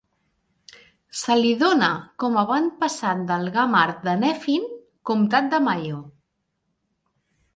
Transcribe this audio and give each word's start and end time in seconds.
Se 1.19 1.35
li 1.39 1.49
dóna 1.63 1.89
com 2.23 2.39
a 2.39 2.45
avantpassat 2.47 3.21
del 3.31 3.45
Gamarad 3.57 4.01
de 4.07 4.15
Nephin, 4.23 4.65
comtat 5.11 5.51
de 5.55 5.63
Mayo 5.69 6.01